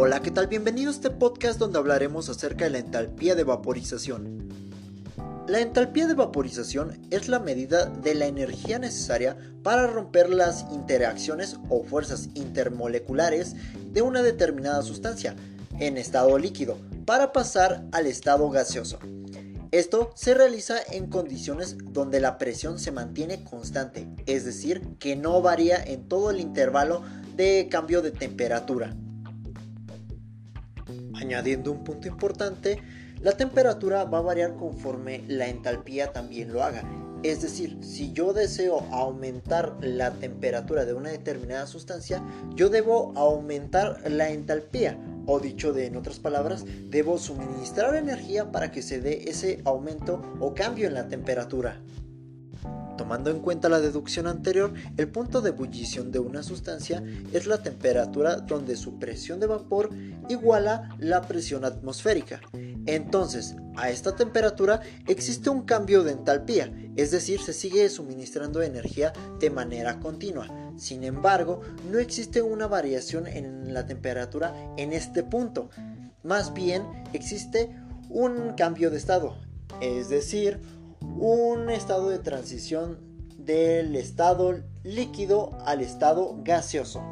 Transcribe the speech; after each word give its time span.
Hola, 0.00 0.22
¿qué 0.22 0.30
tal? 0.30 0.46
Bienvenido 0.46 0.92
a 0.92 0.94
este 0.94 1.10
podcast 1.10 1.58
donde 1.58 1.76
hablaremos 1.76 2.28
acerca 2.28 2.66
de 2.66 2.70
la 2.70 2.78
entalpía 2.78 3.34
de 3.34 3.42
vaporización. 3.42 4.48
La 5.48 5.58
entalpía 5.58 6.06
de 6.06 6.14
vaporización 6.14 6.96
es 7.10 7.26
la 7.26 7.40
medida 7.40 7.86
de 7.86 8.14
la 8.14 8.26
energía 8.26 8.78
necesaria 8.78 9.36
para 9.64 9.88
romper 9.88 10.30
las 10.30 10.66
interacciones 10.70 11.56
o 11.68 11.82
fuerzas 11.82 12.28
intermoleculares 12.34 13.56
de 13.92 14.02
una 14.02 14.22
determinada 14.22 14.82
sustancia 14.82 15.34
en 15.80 15.98
estado 15.98 16.38
líquido 16.38 16.78
para 17.04 17.32
pasar 17.32 17.84
al 17.90 18.06
estado 18.06 18.48
gaseoso. 18.50 19.00
Esto 19.72 20.12
se 20.14 20.32
realiza 20.32 20.76
en 20.92 21.10
condiciones 21.10 21.76
donde 21.90 22.20
la 22.20 22.38
presión 22.38 22.78
se 22.78 22.92
mantiene 22.92 23.42
constante, 23.42 24.06
es 24.26 24.44
decir, 24.44 24.80
que 25.00 25.16
no 25.16 25.42
varía 25.42 25.82
en 25.82 26.06
todo 26.06 26.30
el 26.30 26.38
intervalo 26.38 27.02
de 27.34 27.66
cambio 27.68 28.00
de 28.00 28.12
temperatura. 28.12 28.94
Añadiendo 31.20 31.72
un 31.72 31.82
punto 31.82 32.06
importante, 32.06 32.80
la 33.20 33.32
temperatura 33.32 34.04
va 34.04 34.18
a 34.18 34.22
variar 34.22 34.54
conforme 34.54 35.24
la 35.26 35.48
entalpía 35.48 36.12
también 36.12 36.52
lo 36.52 36.62
haga. 36.62 36.84
Es 37.24 37.42
decir, 37.42 37.78
si 37.80 38.12
yo 38.12 38.32
deseo 38.32 38.86
aumentar 38.92 39.76
la 39.80 40.12
temperatura 40.12 40.84
de 40.84 40.94
una 40.94 41.10
determinada 41.10 41.66
sustancia, 41.66 42.22
yo 42.54 42.68
debo 42.68 43.12
aumentar 43.16 44.00
la 44.08 44.30
entalpía. 44.30 44.96
O 45.26 45.40
dicho 45.40 45.72
de 45.72 45.86
en 45.86 45.96
otras 45.96 46.20
palabras, 46.20 46.64
debo 46.84 47.18
suministrar 47.18 47.96
energía 47.96 48.52
para 48.52 48.70
que 48.70 48.82
se 48.82 49.00
dé 49.00 49.24
ese 49.28 49.60
aumento 49.64 50.22
o 50.38 50.54
cambio 50.54 50.86
en 50.86 50.94
la 50.94 51.08
temperatura. 51.08 51.80
Tomando 52.98 53.30
en 53.30 53.38
cuenta 53.38 53.68
la 53.68 53.80
deducción 53.80 54.26
anterior, 54.26 54.74
el 54.96 55.08
punto 55.08 55.40
de 55.40 55.50
ebullición 55.50 56.10
de 56.10 56.18
una 56.18 56.42
sustancia 56.42 57.00
es 57.32 57.46
la 57.46 57.62
temperatura 57.62 58.36
donde 58.36 58.76
su 58.76 58.98
presión 58.98 59.38
de 59.38 59.46
vapor 59.46 59.90
iguala 60.28 60.96
la 60.98 61.22
presión 61.22 61.64
atmosférica. 61.64 62.40
Entonces, 62.86 63.54
a 63.76 63.90
esta 63.90 64.16
temperatura 64.16 64.80
existe 65.06 65.48
un 65.48 65.62
cambio 65.62 66.02
de 66.02 66.10
entalpía, 66.10 66.74
es 66.96 67.12
decir, 67.12 67.40
se 67.40 67.52
sigue 67.52 67.88
suministrando 67.88 68.62
energía 68.62 69.12
de 69.38 69.50
manera 69.50 70.00
continua. 70.00 70.48
Sin 70.76 71.04
embargo, 71.04 71.60
no 71.92 72.00
existe 72.00 72.42
una 72.42 72.66
variación 72.66 73.28
en 73.28 73.72
la 73.72 73.86
temperatura 73.86 74.54
en 74.76 74.92
este 74.92 75.22
punto. 75.22 75.70
Más 76.24 76.52
bien, 76.52 76.82
existe 77.12 77.70
un 78.10 78.54
cambio 78.54 78.90
de 78.90 78.96
estado, 78.96 79.36
es 79.80 80.08
decir, 80.08 80.60
un 81.00 81.70
estado 81.70 82.08
de 82.08 82.18
transición 82.18 82.98
del 83.36 83.96
estado 83.96 84.62
líquido 84.82 85.50
al 85.64 85.80
estado 85.80 86.36
gaseoso. 86.44 87.02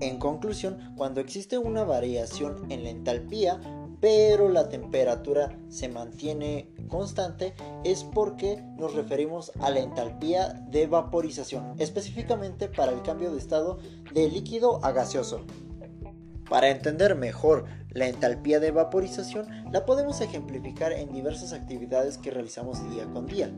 En 0.00 0.18
conclusión, 0.18 0.94
cuando 0.96 1.20
existe 1.20 1.56
una 1.56 1.84
variación 1.84 2.70
en 2.70 2.82
la 2.82 2.90
entalpía, 2.90 3.60
pero 4.00 4.48
la 4.50 4.68
temperatura 4.68 5.56
se 5.68 5.88
mantiene 5.88 6.68
constante, 6.88 7.54
es 7.84 8.04
porque 8.04 8.62
nos 8.76 8.94
referimos 8.94 9.52
a 9.60 9.70
la 9.70 9.80
entalpía 9.80 10.52
de 10.68 10.86
vaporización, 10.86 11.74
específicamente 11.78 12.68
para 12.68 12.92
el 12.92 13.02
cambio 13.02 13.32
de 13.32 13.38
estado 13.38 13.78
de 14.12 14.28
líquido 14.28 14.84
a 14.84 14.92
gaseoso. 14.92 15.40
Para 16.50 16.68
entender 16.68 17.14
mejor 17.14 17.64
la 17.94 18.08
entalpía 18.08 18.60
de 18.60 18.72
vaporización, 18.72 19.46
la 19.72 19.86
podemos 19.86 20.20
ejemplificar 20.20 20.92
en 20.92 21.12
diversas 21.12 21.52
actividades 21.52 22.18
que 22.18 22.30
realizamos 22.30 22.88
día 22.90 23.06
con 23.06 23.26
día, 23.26 23.50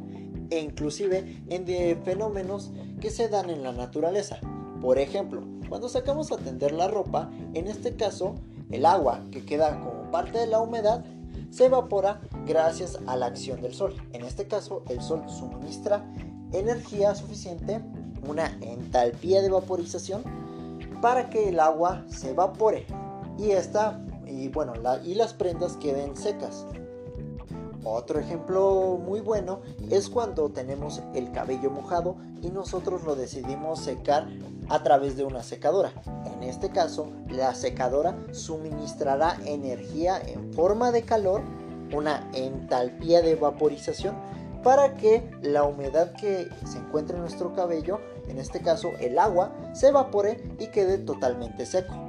e 0.51 0.61
inclusive 0.61 1.43
en 1.49 2.05
fenómenos 2.05 2.71
que 3.01 3.11
se 3.11 3.29
dan 3.29 3.51
en 3.51 3.63
la 3.63 3.73
naturaleza. 3.73 4.39
Por 4.81 4.99
ejemplo, 4.99 5.43
cuando 5.69 5.89
sacamos 5.89 6.31
a 6.31 6.37
tender 6.37 6.73
la 6.73 6.87
ropa, 6.89 7.31
en 7.55 7.67
este 7.67 7.97
caso, 7.97 8.37
el 8.71 8.87
agua 8.87 9.25
que 9.33 9.45
queda 9.45 9.81
como 9.81 10.11
parte 10.11 10.39
de 10.39 10.47
la 10.47 10.61
humedad 10.61 11.05
se 11.51 11.67
evapora 11.67 12.21
gracias 12.47 12.99
a 13.07 13.17
la 13.17 13.27
acción 13.27 13.63
del 13.63 13.75
sol. 13.75 13.95
En 14.13 14.25
este 14.25 14.47
caso, 14.47 14.85
el 14.89 15.01
sol 15.01 15.23
suministra 15.29 16.05
energía 16.53 17.15
suficiente, 17.15 17.81
una 18.29 18.57
entalpía 18.61 19.43
de 19.43 19.51
vaporización, 19.51 20.23
para 21.01 21.31
que 21.31 21.49
el 21.49 21.61
agua 21.61 22.05
se 22.09 22.31
evapore 22.31 22.87
y 23.39 23.51
esta 23.51 24.01
y 24.27 24.49
bueno 24.49 24.75
y 25.05 25.15
las 25.15 25.35
prendas 25.35 25.77
queden 25.77 26.17
secas. 26.17 26.67
Otro 27.89 28.19
ejemplo 28.19 28.99
muy 29.01 29.21
bueno 29.21 29.61
es 29.91 30.11
cuando 30.11 30.49
tenemos 30.49 31.03
el 31.15 31.31
cabello 31.31 31.71
mojado 31.71 32.17
y 32.43 32.51
nosotros 32.51 33.05
lo 33.05 33.15
decidimos 33.15 33.79
secar 33.79 34.27
a 34.69 34.83
través 34.83 35.17
de 35.17 35.23
una 35.23 35.45
secadora. 35.45 35.93
En 36.35 36.43
este 36.43 36.71
caso, 36.71 37.07
la 37.31 37.55
secadora 37.55 38.17
suministrará 38.33 39.39
energía 39.45 40.21
en 40.21 40.53
forma 40.53 40.91
de 40.91 41.03
calor, 41.03 41.43
una 41.93 42.29
entalpía 42.35 43.23
de 43.23 43.37
vaporización 43.37 44.17
para 44.65 44.97
que 44.97 45.31
la 45.43 45.63
humedad 45.63 46.11
que 46.15 46.49
se 46.65 46.79
encuentra 46.79 47.15
en 47.15 47.23
nuestro 47.23 47.55
cabello, 47.55 48.01
en 48.27 48.39
este 48.39 48.63
caso 48.63 48.91
el 48.99 49.17
agua, 49.17 49.55
se 49.75 49.89
evapore 49.89 50.43
y 50.59 50.67
quede 50.73 50.99
totalmente 50.99 51.65
seco. 51.67 52.06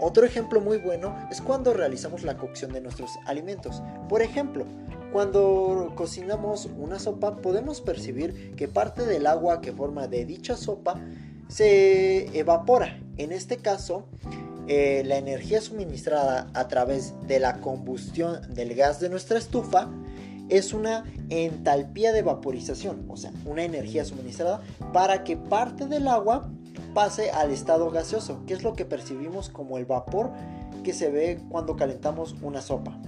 Otro 0.00 0.24
ejemplo 0.24 0.60
muy 0.60 0.78
bueno 0.78 1.16
es 1.30 1.40
cuando 1.40 1.74
realizamos 1.74 2.22
la 2.22 2.36
cocción 2.36 2.72
de 2.72 2.80
nuestros 2.80 3.10
alimentos. 3.26 3.82
Por 4.08 4.22
ejemplo, 4.22 4.64
cuando 5.12 5.92
cocinamos 5.96 6.68
una 6.78 6.98
sopa 6.98 7.36
podemos 7.36 7.80
percibir 7.80 8.54
que 8.56 8.68
parte 8.68 9.04
del 9.04 9.26
agua 9.26 9.60
que 9.60 9.72
forma 9.72 10.06
de 10.06 10.24
dicha 10.24 10.56
sopa 10.56 11.00
se 11.48 12.38
evapora. 12.38 13.00
En 13.16 13.32
este 13.32 13.56
caso, 13.56 14.06
eh, 14.68 15.02
la 15.06 15.16
energía 15.16 15.60
suministrada 15.60 16.50
a 16.54 16.68
través 16.68 17.14
de 17.26 17.40
la 17.40 17.60
combustión 17.60 18.54
del 18.54 18.74
gas 18.74 19.00
de 19.00 19.08
nuestra 19.08 19.38
estufa 19.38 19.88
es 20.48 20.72
una 20.72 21.04
entalpía 21.30 22.12
de 22.12 22.22
vaporización, 22.22 23.06
o 23.08 23.16
sea, 23.16 23.32
una 23.44 23.64
energía 23.64 24.04
suministrada 24.04 24.60
para 24.92 25.24
que 25.24 25.36
parte 25.36 25.86
del 25.86 26.08
agua 26.08 26.50
pase 26.94 27.30
al 27.30 27.50
estado 27.50 27.90
gaseoso, 27.90 28.44
que 28.46 28.54
es 28.54 28.62
lo 28.62 28.74
que 28.74 28.84
percibimos 28.84 29.48
como 29.48 29.78
el 29.78 29.86
vapor 29.86 30.30
que 30.82 30.92
se 30.92 31.10
ve 31.10 31.40
cuando 31.48 31.76
calentamos 31.76 32.36
una 32.42 32.60
sopa. 32.60 32.98